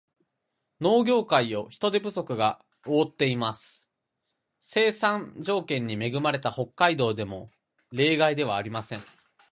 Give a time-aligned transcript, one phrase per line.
[0.79, 3.87] 農業界を人手不足が覆っています。
[4.59, 7.51] 生産条件に恵まれた北海道も
[7.91, 8.99] 例外ではありません。